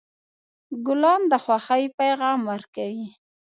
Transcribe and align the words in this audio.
ګلان 0.85 1.21
د 1.31 1.33
خوښۍ 1.43 1.83
پیغام 1.99 2.39
ورکوي. 2.51 3.07